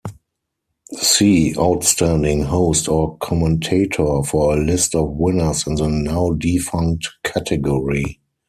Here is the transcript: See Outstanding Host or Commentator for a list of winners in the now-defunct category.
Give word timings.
See 0.97 1.55
Outstanding 1.55 2.41
Host 2.45 2.89
or 2.89 3.19
Commentator 3.19 4.23
for 4.23 4.53
a 4.53 4.59
list 4.59 4.95
of 4.95 5.11
winners 5.11 5.67
in 5.67 5.75
the 5.75 5.89
now-defunct 5.89 7.07
category. 7.23 8.19